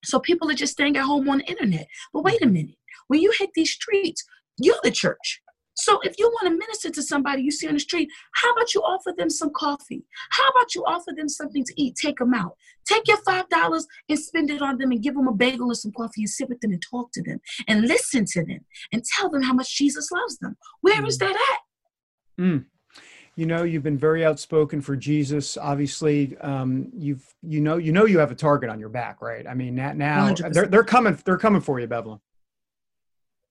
[0.04, 1.86] so people are just staying at home on the internet.
[2.12, 2.76] But wait a minute,
[3.08, 4.24] when you hit these streets,
[4.58, 5.42] you're the church.
[5.78, 8.72] So if you want to minister to somebody you see on the street, how about
[8.72, 10.06] you offer them some coffee?
[10.30, 11.96] How about you offer them something to eat?
[12.00, 12.56] Take them out.
[12.88, 15.74] Take your five dollars and spend it on them and give them a bagel or
[15.74, 19.04] some coffee and sit with them and talk to them and listen to them and
[19.04, 20.56] tell them how much Jesus loves them.
[20.80, 21.08] Where mm.
[21.08, 22.42] is that at?
[22.42, 22.64] Mm
[23.36, 25.56] you know you've been very outspoken for jesus.
[25.56, 29.46] Obviously um, you've you know you know you have a target on your back right?
[29.46, 32.20] I mean now they're, they're coming they're coming for you Bevelyn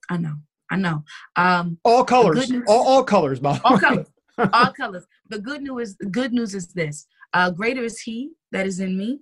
[0.09, 0.35] i know
[0.69, 1.03] i know.
[1.35, 3.61] Um, all colors news, all, all colors Bob.
[3.63, 4.07] all colors
[4.53, 5.05] all colors.
[5.29, 8.97] The good news the good news is this uh, greater is he that is in
[8.97, 9.19] me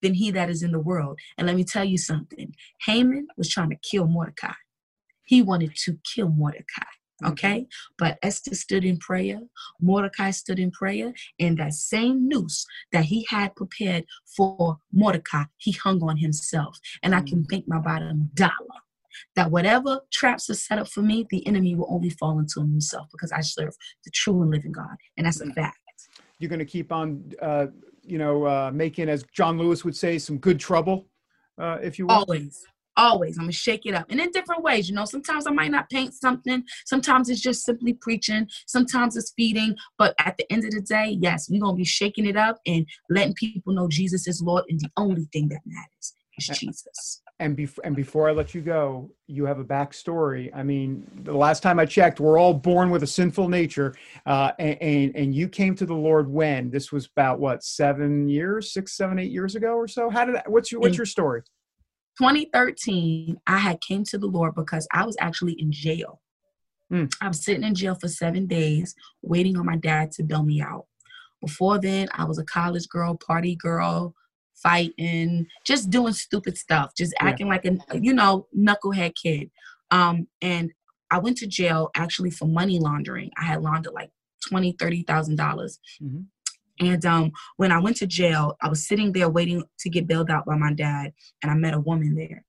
[0.00, 1.18] than he that is in the world.
[1.36, 2.54] And let me tell you something
[2.86, 4.52] haman was trying to kill mordecai.
[5.24, 6.90] He wanted to kill mordecai
[7.24, 7.60] Okay.
[7.60, 7.94] Mm-hmm.
[7.98, 9.40] But Esther stood in prayer,
[9.80, 14.04] Mordecai stood in prayer, and that same noose that he had prepared
[14.36, 16.78] for Mordecai, he hung on himself.
[17.02, 17.48] And I can mm-hmm.
[17.48, 18.50] bank my bottom dollar
[19.36, 23.08] that whatever traps are set up for me, the enemy will only fall into himself
[23.12, 24.96] because I serve the true and living God.
[25.16, 25.78] And that's a fact.
[26.38, 27.66] You're going to keep on, uh,
[28.02, 31.06] you know, uh, making, as John Lewis would say, some good trouble,
[31.58, 32.16] uh, if you will.
[32.16, 32.64] Always.
[32.96, 34.88] Always, I'm gonna shake it up, and in different ways.
[34.88, 36.62] You know, sometimes I might not paint something.
[36.84, 38.46] Sometimes it's just simply preaching.
[38.66, 39.76] Sometimes it's feeding.
[39.98, 42.86] But at the end of the day, yes, we're gonna be shaking it up and
[43.08, 47.22] letting people know Jesus is Lord, and the only thing that matters is Jesus.
[47.40, 50.50] And, bef- and before I let you go, you have a backstory.
[50.54, 54.52] I mean, the last time I checked, we're all born with a sinful nature, uh,
[54.58, 58.72] and, and, and you came to the Lord when this was about what seven years,
[58.72, 60.08] six, seven, eight years ago or so.
[60.08, 61.42] How did that, what's your what's your story?
[62.18, 66.20] 2013, I had came to the Lord because I was actually in jail.
[66.92, 67.10] Mm.
[67.20, 70.60] I was sitting in jail for seven days, waiting on my dad to bail me
[70.60, 70.86] out.
[71.40, 74.14] Before then, I was a college girl, party girl,
[74.54, 77.28] fighting, just doing stupid stuff, just yeah.
[77.28, 79.50] acting like a you know knucklehead kid.
[79.90, 80.70] Um, and
[81.10, 83.30] I went to jail actually for money laundering.
[83.36, 84.10] I had laundered like
[84.46, 85.80] twenty, thirty thousand dollars.
[86.86, 90.30] And um, when I went to jail, I was sitting there waiting to get bailed
[90.30, 92.44] out by my dad, and I met a woman there.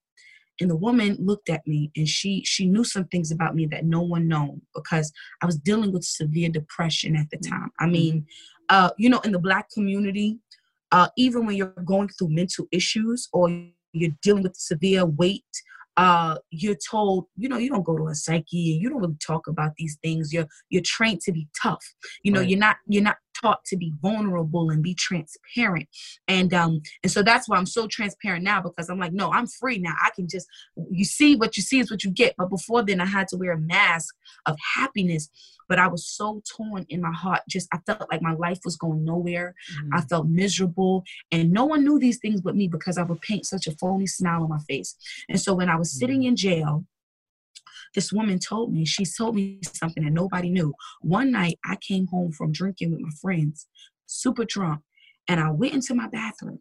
[0.59, 3.85] And the woman looked at me, and she she knew some things about me that
[3.85, 7.51] no one knew because I was dealing with severe depression at the mm-hmm.
[7.51, 7.71] time.
[7.79, 8.25] I mean,
[8.69, 10.39] uh, you know, in the black community,
[10.91, 13.49] uh, even when you're going through mental issues or
[13.93, 15.45] you're dealing with severe weight
[15.95, 19.17] uh, you're told, you know, you don't go to a psyche, and you don't really
[19.25, 20.33] talk about these things.
[20.33, 21.83] You're you're trained to be tough.
[22.23, 22.49] You know, right.
[22.49, 25.87] you're not you're not taught to be vulnerable and be transparent.
[26.27, 29.47] And um and so that's why I'm so transparent now because I'm like, no, I'm
[29.47, 29.93] free now.
[30.01, 30.47] I can just
[30.91, 32.35] you see what you see is what you get.
[32.37, 34.15] But before then I had to wear a mask
[34.45, 35.29] of happiness
[35.69, 37.41] but I was so torn in my heart.
[37.49, 39.55] Just I felt like my life was going nowhere.
[39.73, 39.95] Mm-hmm.
[39.95, 43.45] I felt miserable, and no one knew these things but me because I would paint
[43.45, 44.95] such a phony smile on my face.
[45.29, 46.29] And so when I was sitting mm-hmm.
[46.29, 46.85] in jail,
[47.95, 50.73] this woman told me, she told me something that nobody knew.
[51.01, 53.67] One night I came home from drinking with my friends,
[54.05, 54.81] super drunk,
[55.27, 56.59] and I went into my bathroom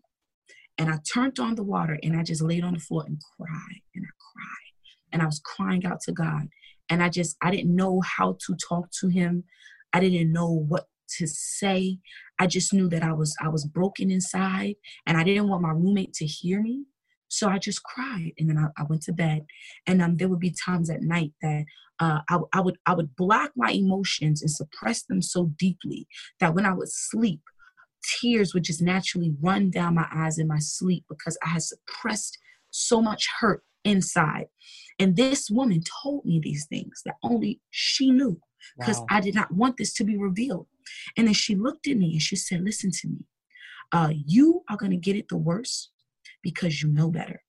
[0.78, 3.82] And I turned on the water and I just laid on the floor and cried
[3.94, 4.72] and I cried.
[5.12, 6.48] And I was crying out to God.
[6.88, 9.44] And I just, I didn't know how to talk to him.
[9.92, 10.86] I didn't know what
[11.18, 11.98] to say.
[12.38, 15.70] I just knew that I was I was broken inside and I didn't want my
[15.72, 16.84] roommate to hear me.
[17.32, 19.46] So I just cried and then I, I went to bed.
[19.86, 21.64] And um, there would be times at night that
[21.98, 26.06] uh, I, I would I would block my emotions and suppress them so deeply
[26.40, 27.40] that when I would sleep,
[28.20, 32.36] tears would just naturally run down my eyes in my sleep because I had suppressed
[32.70, 34.46] so much hurt inside.
[34.98, 38.38] And this woman told me these things that only she knew
[38.78, 39.06] because wow.
[39.08, 40.66] I did not want this to be revealed.
[41.16, 43.24] And then she looked at me and she said, Listen to me.
[43.90, 45.91] Uh, you are going to get it the worst
[46.42, 47.42] because you know better.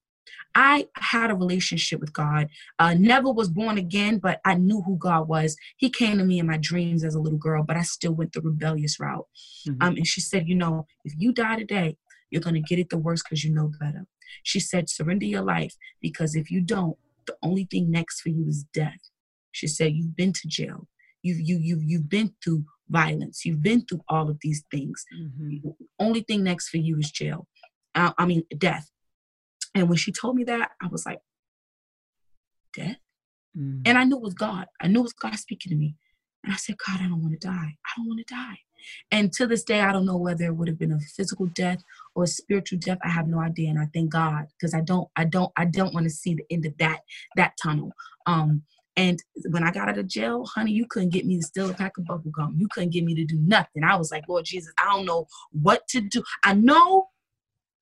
[0.54, 2.48] I had a relationship with God.
[2.78, 5.56] Uh, never was born again, but I knew who God was.
[5.76, 8.32] He came to me in my dreams as a little girl, but I still went
[8.32, 9.26] the rebellious route.
[9.68, 9.82] Mm-hmm.
[9.82, 11.96] Um, and she said, You know, if you die today,
[12.30, 14.06] you're going to get it the worst because you know better.
[14.42, 18.46] She said, Surrender your life because if you don't, the only thing next for you
[18.46, 19.10] is death.
[19.50, 20.86] She said, You've been to jail.
[21.22, 23.44] You've, you, you, you've been through violence.
[23.44, 25.04] You've been through all of these things.
[25.18, 25.70] Mm-hmm.
[25.98, 27.48] Only thing next for you is jail.
[27.94, 28.90] Uh, I mean, death.
[29.74, 31.20] And when she told me that, I was like,
[32.74, 32.96] death?
[33.56, 33.82] Mm.
[33.84, 34.66] And I knew it was God.
[34.80, 35.96] I knew it was God speaking to me.
[36.44, 37.76] And I said, God, I don't want to die.
[37.86, 38.58] I don't want to die.
[39.10, 41.82] And to this day, I don't know whether it would have been a physical death
[42.14, 42.98] or a spiritual death.
[43.02, 43.70] I have no idea.
[43.70, 46.44] And I thank God because I don't, I don't, I don't want to see the
[46.50, 47.00] end of that,
[47.36, 47.92] that tunnel.
[48.26, 48.62] Um,
[48.96, 51.74] and when I got out of jail, honey, you couldn't get me to steal a
[51.74, 52.56] pack of bubble gum.
[52.58, 53.82] You couldn't get me to do nothing.
[53.82, 56.22] I was like, Lord Jesus, I don't know what to do.
[56.44, 57.08] I know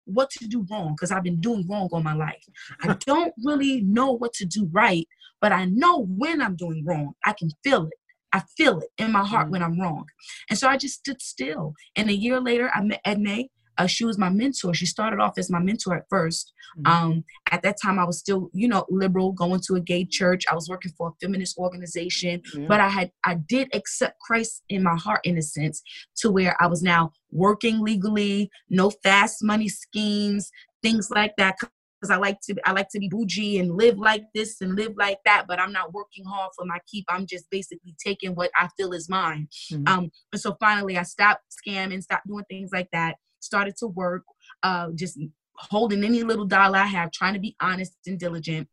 [0.05, 2.45] what to do wrong because I've been doing wrong all my life.
[2.83, 5.07] I don't really know what to do right,
[5.41, 7.15] but I know when I'm doing wrong.
[7.25, 7.93] I can feel it.
[8.33, 9.53] I feel it in my heart mm-hmm.
[9.53, 10.07] when I'm wrong.
[10.49, 11.75] And so I just stood still.
[11.97, 13.45] And a year later, I met Edna
[13.79, 14.75] uh, she was my mentor.
[14.75, 16.45] She started off as my mentor at 1st
[16.79, 16.87] mm-hmm.
[16.87, 20.45] um, at that time, I was still, you know, liberal, going to a gay church.
[20.51, 22.67] I was working for a feminist organization, mm-hmm.
[22.67, 25.83] but I had, I did accept Christ in my heart, in a sense,
[26.17, 30.51] to where I was now working legally, no fast money schemes,
[30.83, 31.57] things like that.
[31.61, 34.95] Because I like to, I like to be bougie and live like this and live
[34.97, 37.05] like that, but I'm not working hard for my keep.
[37.09, 39.47] I'm just basically taking what I feel is mine.
[39.73, 39.87] Mm-hmm.
[39.87, 44.25] Um, and so finally, I stopped scamming, stopped doing things like that started to work,
[44.63, 45.19] uh, just
[45.55, 48.69] holding any little dollar I have, trying to be honest and diligent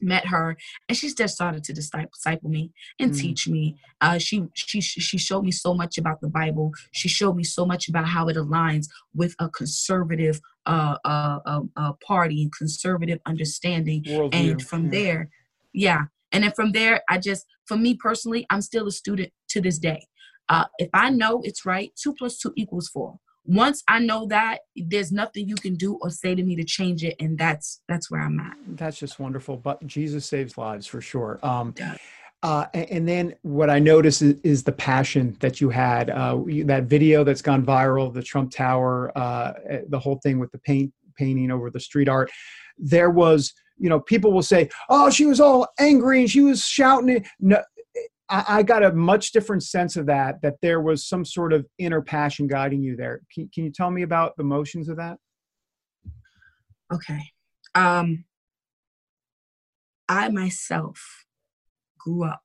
[0.00, 0.56] met her
[0.88, 3.20] and she just started to disciple me and mm.
[3.20, 3.76] teach me.
[4.00, 6.72] Uh, she she she showed me so much about the bible.
[6.92, 11.60] She showed me so much about how it aligns with a conservative uh, uh, uh,
[11.76, 14.04] uh party and conservative understanding.
[14.32, 14.90] And from yeah.
[14.90, 15.30] there
[15.72, 16.02] yeah.
[16.32, 19.78] And then from there i just for me personally i'm still a student to this
[19.78, 20.06] day.
[20.48, 24.60] Uh, if i know it's right two plus two equals four once I know that,
[24.74, 28.10] there's nothing you can do or say to me to change it, and that's that's
[28.10, 28.56] where I'm at.
[28.68, 29.56] That's just wonderful.
[29.56, 31.38] But Jesus saves lives for sure.
[31.42, 31.74] Um,
[32.42, 36.10] uh, and then what I notice is, is the passion that you had.
[36.10, 40.52] Uh, that video that's gone viral, the Trump Tower, uh, eh, the whole thing with
[40.52, 42.30] the paint painting over the street art.
[42.76, 46.66] There was, you know, people will say, "Oh, she was all angry and she was
[46.66, 47.62] shouting." No,
[48.28, 51.66] I, I, got a much different sense of that, that there was some sort of
[51.78, 53.20] inner passion guiding you there.
[53.32, 55.18] Can, can you tell me about the motions of that?
[56.92, 57.20] Okay.
[57.74, 58.24] Um,
[60.08, 61.26] I myself
[61.98, 62.42] grew up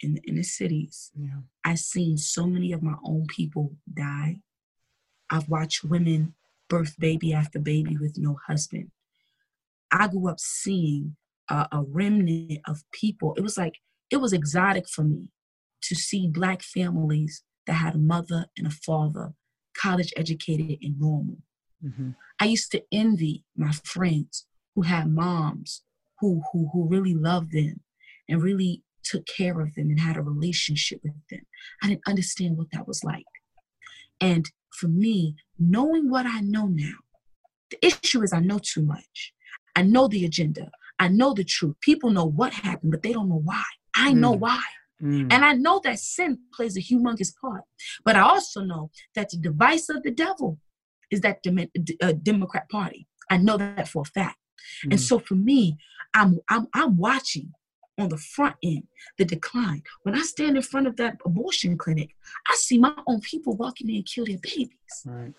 [0.00, 1.10] in the inner cities.
[1.18, 1.40] Yeah.
[1.64, 4.40] I've seen so many of my own people die.
[5.30, 6.34] I've watched women
[6.68, 8.90] birth baby after baby with no husband.
[9.90, 11.16] I grew up seeing
[11.50, 13.34] a, a remnant of people.
[13.36, 13.74] It was like
[14.10, 15.28] it was exotic for me
[15.82, 19.32] to see black families that had a mother and a father,
[19.76, 21.38] college educated and normal.
[21.84, 22.10] Mm-hmm.
[22.40, 25.82] I used to envy my friends who had moms
[26.20, 27.80] who, who, who really loved them
[28.28, 31.40] and really took care of them and had a relationship with them.
[31.82, 33.24] I didn't understand what that was like.
[34.20, 36.96] And for me, knowing what I know now,
[37.70, 39.32] the issue is I know too much.
[39.76, 40.70] I know the agenda.
[40.98, 41.76] I know the truth.
[41.80, 43.62] People know what happened, but they don't know why.
[43.98, 44.40] I know mm.
[44.40, 44.62] why.
[45.02, 45.32] Mm.
[45.32, 47.62] And I know that sin plays a humongous part.
[48.04, 50.58] But I also know that the device of the devil
[51.10, 51.70] is that Dem-
[52.02, 53.06] uh, Democrat Party.
[53.30, 54.38] I know that for a fact.
[54.86, 54.92] Mm.
[54.92, 55.76] And so for me,
[56.14, 57.52] I'm, I'm, I'm watching
[57.98, 58.84] on the front end
[59.18, 59.82] the decline.
[60.02, 62.10] When I stand in front of that abortion clinic,
[62.48, 64.70] I see my own people walking in and kill their babies.
[65.04, 65.34] Right.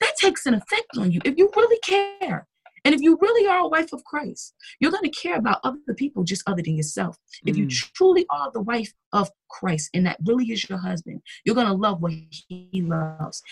[0.00, 1.20] That takes an effect on you.
[1.24, 2.46] If you really care,
[2.84, 5.78] and if you really are a wife of Christ, you're going to care about other
[5.96, 7.16] people just other than yourself.
[7.44, 7.50] Mm.
[7.50, 7.92] If you mm.
[7.94, 11.72] truly are the wife of Christ and that really is your husband, you're going to
[11.72, 13.42] love what he loves.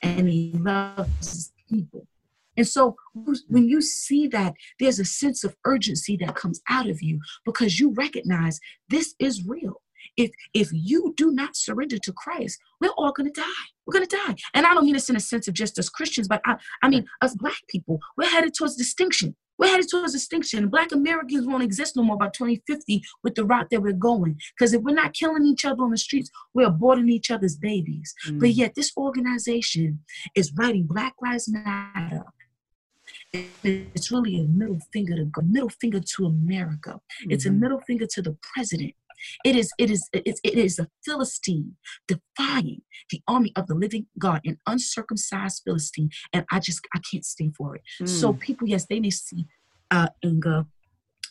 [0.00, 2.06] And he loves people.
[2.56, 2.96] And so
[3.48, 7.80] when you see that, there's a sense of urgency that comes out of you because
[7.80, 9.80] you recognize this is real.
[10.16, 13.44] If if you do not surrender to Christ, we're all gonna die.
[13.86, 14.36] We're gonna die.
[14.54, 16.88] And I don't mean this in a sense of just as Christians, but I, I
[16.88, 19.36] mean us black people, we're headed towards distinction.
[19.58, 20.68] We're headed towards extinction.
[20.68, 24.38] Black Americans won't exist no more by 2050 with the route that we're going.
[24.56, 28.14] Because if we're not killing each other on the streets, we're aborting each other's babies.
[28.28, 28.38] Mm.
[28.38, 30.00] But yet, this organization
[30.36, 32.24] is writing Black Lives Matter.
[33.32, 36.90] It's really a middle finger to go, middle finger to America.
[36.90, 37.30] Mm-hmm.
[37.32, 37.60] It's a mm-hmm.
[37.60, 38.94] middle finger to the president.
[39.44, 41.76] It is, it is, it is, it is a Philistine
[42.06, 46.10] defying the army of the living God, an uncircumcised Philistine.
[46.32, 47.82] And I just, I can't stand for it.
[48.02, 48.08] Mm.
[48.08, 49.46] So people, yes, they may see
[49.90, 50.66] uh, anger,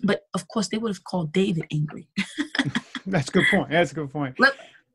[0.04, 2.10] but of course they would have called David angry.
[3.06, 3.70] That's a good point.
[3.70, 4.40] That's a good point.
[4.40, 4.54] Let,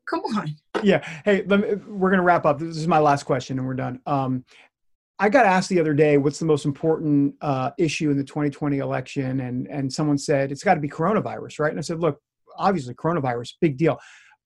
[0.09, 0.55] come on.
[0.83, 1.07] Yeah.
[1.25, 2.59] Hey, let me, we're going to wrap up.
[2.59, 3.99] This is my last question and we're done.
[4.05, 4.45] Um,
[5.19, 8.79] I got asked the other day, what's the most important uh, issue in the 2020
[8.79, 9.41] election?
[9.41, 11.69] And, and someone said, it's got to be coronavirus, right?
[11.69, 12.19] And I said, look,
[12.57, 13.99] obviously coronavirus, big deal.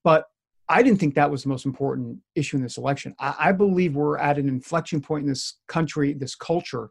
[0.04, 0.26] But
[0.68, 3.14] I didn't think that was the most important issue in this election.
[3.18, 6.90] I, I believe we're at an inflection point in this country, this culture.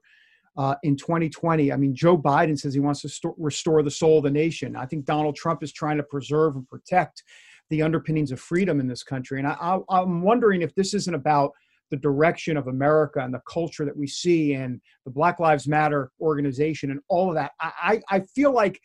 [0.57, 4.17] Uh, in 2020, I mean, Joe Biden says he wants to st- restore the soul
[4.17, 4.75] of the nation.
[4.75, 7.21] I think Donald Trump is trying to preserve and protect
[7.69, 9.37] the underpinnings of freedom in this country.
[9.37, 11.51] And I, I, I'm wondering if this isn't about
[11.91, 16.11] the direction of America and the culture that we see and the Black Lives Matter
[16.19, 17.51] organization and all of that.
[17.61, 18.81] I, I feel like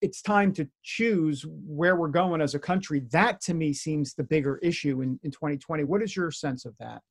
[0.00, 3.00] it's time to choose where we're going as a country.
[3.10, 5.84] That to me seems the bigger issue in, in 2020.
[5.84, 7.02] What is your sense of that?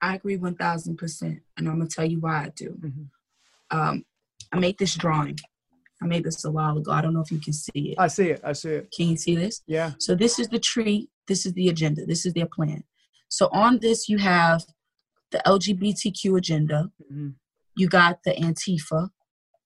[0.00, 1.22] I agree 1000%.
[1.22, 2.70] And I'm going to tell you why I do.
[2.70, 3.78] Mm-hmm.
[3.78, 4.04] Um,
[4.52, 5.38] I made this drawing.
[6.02, 6.90] I made this a while ago.
[6.90, 7.94] I don't know if you can see it.
[7.98, 8.40] I see it.
[8.44, 8.92] I see it.
[8.96, 9.62] Can you see this?
[9.66, 9.92] Yeah.
[9.98, 11.08] So this is the tree.
[11.28, 12.04] This is the agenda.
[12.04, 12.82] This is their plan.
[13.28, 14.64] So on this, you have
[15.30, 16.90] the LGBTQ agenda.
[17.10, 17.30] Mm-hmm.
[17.76, 19.10] You got the Antifa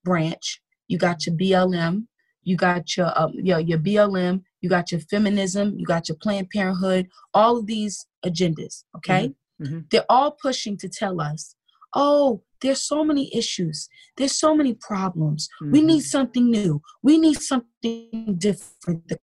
[0.04, 0.60] branch.
[0.88, 2.06] You got your BLM
[2.46, 6.48] you got your uh, your, your BLM, you got your feminism, you got your Planned
[6.50, 9.34] Parenthood, all of these agendas, okay?
[9.60, 9.64] Mm-hmm.
[9.64, 9.78] Mm-hmm.
[9.90, 11.56] They're all pushing to tell us,
[11.94, 15.48] oh, there's so many issues, there's so many problems.
[15.60, 15.72] Mm-hmm.
[15.72, 19.08] We need something new, we need something different.
[19.08, 19.18] The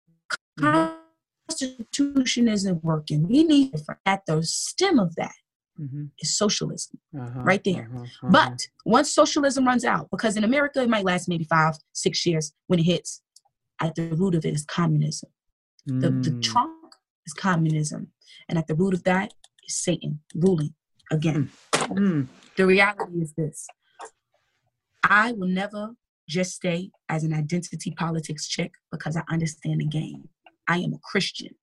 [0.61, 0.94] mm-hmm.
[1.48, 3.28] Constitution isn't working.
[3.28, 3.72] We need
[4.04, 5.35] at the stem of that
[5.83, 6.05] mm-hmm.
[6.21, 7.88] is socialism uh-huh, right there.
[7.92, 8.29] Uh-huh, uh-huh.
[8.31, 12.53] But once socialism runs out, because in America it might last maybe five, six years
[12.66, 13.23] when it hits,
[13.81, 15.31] at the root of it is communism.
[15.88, 16.01] Mm.
[16.01, 16.42] The, the mm.
[16.42, 16.95] trunk
[17.27, 18.09] is communism.
[18.49, 19.35] And at the root of that
[19.66, 20.75] is Satan ruling
[21.11, 21.51] again.
[21.73, 21.88] Mm.
[21.97, 22.27] mm.
[22.57, 23.66] The reality is this
[25.03, 25.90] I will never
[26.29, 30.29] just stay as an identity politics chick because I understand the game.
[30.68, 31.55] I am a Christian.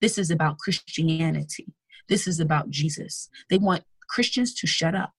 [0.00, 1.72] This is about Christianity.
[2.08, 3.28] This is about Jesus.
[3.50, 5.12] They want Christians to shut up.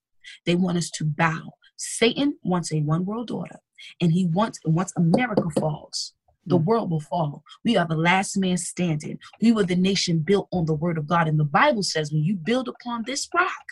[0.45, 1.53] They want us to bow.
[1.77, 3.59] Satan wants a one world order,
[3.99, 6.13] and he wants once America falls,
[6.45, 6.65] the mm.
[6.65, 7.43] world will fall.
[7.63, 9.19] We are the last man standing.
[9.41, 11.27] We were the nation built on the word of God.
[11.27, 13.65] And the Bible says, when you build upon this rock,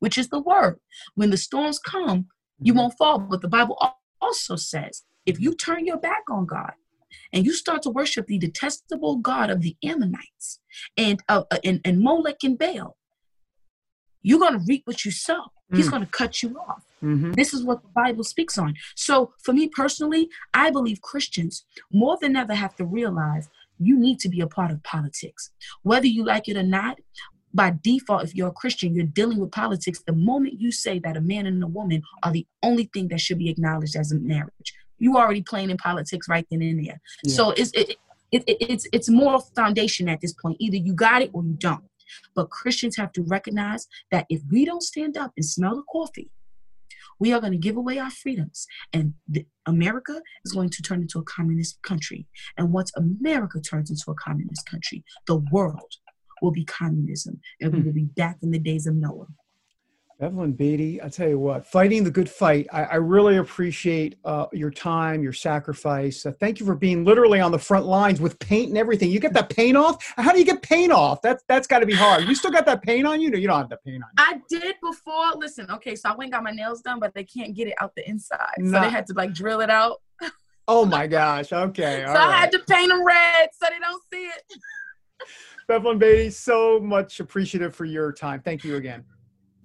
[0.00, 0.78] which is the word,
[1.14, 2.26] when the storms come,
[2.60, 2.80] you mm-hmm.
[2.80, 3.18] won't fall.
[3.18, 3.78] But the Bible
[4.20, 6.72] also says, if you turn your back on God,
[7.32, 10.60] and you start to worship the detestable God of the Ammonites
[10.96, 12.96] and, uh, uh and, and Molech and Baal,
[14.22, 15.44] you're going to reap what you sow.
[15.72, 15.76] Mm.
[15.76, 16.84] He's going to cut you off.
[17.02, 17.32] Mm-hmm.
[17.32, 18.74] This is what the Bible speaks on.
[18.94, 24.18] So, for me personally, I believe Christians more than ever have to realize you need
[24.20, 25.50] to be a part of politics.
[25.82, 26.98] Whether you like it or not,
[27.52, 31.16] by default, if you're a Christian, you're dealing with politics the moment you say that
[31.16, 34.18] a man and a woman are the only thing that should be acknowledged as a
[34.18, 37.00] marriage you already playing in politics right then and there.
[37.22, 37.34] Yeah.
[37.34, 37.96] So it's it,
[38.32, 40.56] it, it, it's it's more foundation at this point.
[40.60, 41.84] Either you got it or you don't.
[42.34, 46.30] But Christians have to recognize that if we don't stand up and smell the coffee,
[47.18, 48.66] we are going to give away our freedoms.
[48.92, 52.26] And the, America is going to turn into a communist country.
[52.56, 55.94] And once America turns into a communist country, the world
[56.42, 57.40] will be communism.
[57.60, 57.86] And we hmm.
[57.86, 59.26] will be back in the days of Noah.
[60.18, 62.66] Bevelyn Beatty, I tell you what, fighting the good fight.
[62.72, 66.24] I, I really appreciate uh, your time, your sacrifice.
[66.24, 69.10] Uh, thank you for being literally on the front lines with paint and everything.
[69.10, 70.02] You get that paint off?
[70.16, 71.20] How do you get paint off?
[71.20, 72.24] That's that's got to be hard.
[72.24, 73.30] You still got that paint on you?
[73.30, 74.08] No, you don't have that paint on.
[74.16, 74.24] You.
[74.24, 75.34] I did before.
[75.36, 77.74] Listen, okay, so I went and got my nails done, but they can't get it
[77.78, 80.00] out the inside, so they had to like drill it out.
[80.66, 81.52] oh my gosh!
[81.52, 84.60] Okay, so I had to paint them red so they don't see it.
[85.68, 88.40] Bevelyn Beatty, so much appreciative for your time.
[88.40, 89.04] Thank you again.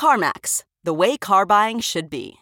[0.00, 2.38] CarMax, the way car buying should be.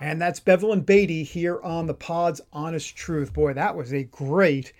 [0.00, 3.34] And that's Bevelyn Beatty here on the Pod's Honest Truth.
[3.34, 4.72] Boy, that was a great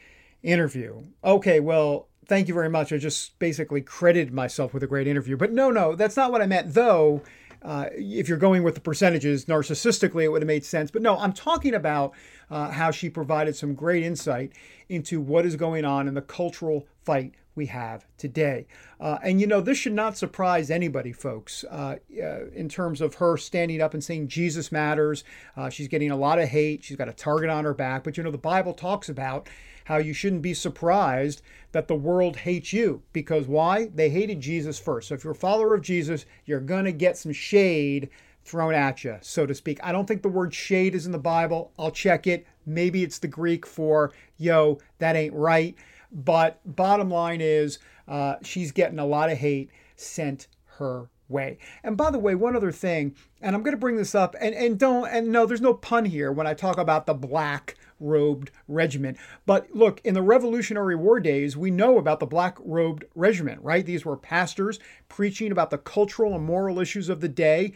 [0.42, 1.02] interview.
[1.22, 2.94] Okay, well, thank you very much.
[2.94, 5.36] I just basically credited myself with a great interview.
[5.36, 7.20] But no, no, that's not what I meant, though.
[7.62, 10.90] Uh, if you're going with the percentages narcissistically, it would have made sense.
[10.90, 12.14] But no, I'm talking about
[12.50, 14.52] uh, how she provided some great insight
[14.88, 18.66] into what is going on in the cultural fight we have today.
[19.00, 23.14] Uh, and you know, this should not surprise anybody, folks, uh, uh, in terms of
[23.16, 25.24] her standing up and saying Jesus matters.
[25.56, 26.84] Uh, she's getting a lot of hate.
[26.84, 28.04] She's got a target on her back.
[28.04, 29.48] But you know, the Bible talks about
[29.84, 31.42] how you shouldn't be surprised
[31.72, 33.02] that the world hates you.
[33.12, 33.86] Because why?
[33.94, 35.08] They hated Jesus first.
[35.08, 38.10] So if you're a follower of Jesus, you're going to get some shade
[38.46, 39.78] thrown at you, so to speak.
[39.82, 41.72] I don't think the word shade is in the Bible.
[41.78, 42.46] I'll check it.
[42.64, 45.74] Maybe it's the Greek for, yo, that ain't right.
[46.12, 47.78] But bottom line is,
[48.08, 50.46] uh, she's getting a lot of hate sent
[50.78, 51.58] her way.
[51.82, 54.54] And by the way, one other thing, and I'm going to bring this up, and,
[54.54, 58.50] and don't, and no, there's no pun here when I talk about the black robed
[58.68, 59.16] regiment.
[59.46, 63.84] But look, in the Revolutionary War days, we know about the black robed regiment, right?
[63.84, 64.78] These were pastors
[65.08, 67.72] preaching about the cultural and moral issues of the day.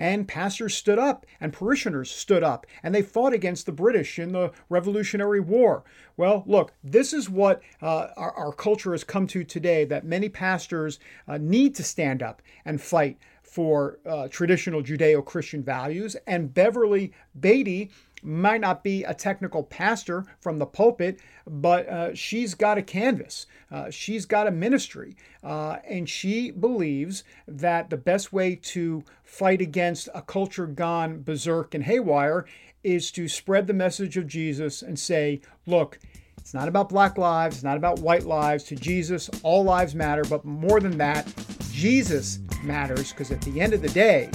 [0.00, 4.32] And pastors stood up and parishioners stood up and they fought against the British in
[4.32, 5.84] the Revolutionary War.
[6.16, 10.30] Well, look, this is what uh, our, our, culture has come to today that many
[10.30, 10.98] pastors
[11.28, 16.16] uh, need to stand up and fight for uh, traditional Judeo Christian values.
[16.26, 17.90] And Bevelyn Beatty
[18.22, 23.46] might not be a technical pastor from the pulpit, but uh, she's got a canvas.
[23.70, 25.16] Uh, she's got a ministry.
[25.42, 31.74] Uh, and she believes that the best way to fight against a culture gone berserk
[31.74, 32.46] and haywire
[32.82, 35.98] is to spread the message of Jesus and say, look,
[36.38, 38.64] it's not about black lives, it's not about white lives.
[38.64, 41.32] To Jesus, all lives matter, but more than that,
[41.70, 44.30] Jesus matters because at the end of the day,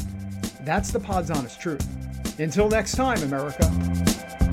[0.62, 2.05] that's the pod's honest truth.
[2.38, 4.45] Until next time, America.